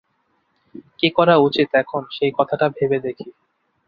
[0.99, 3.27] কী করা উচিত এখন সেই কথাটা ভাবো দেখি।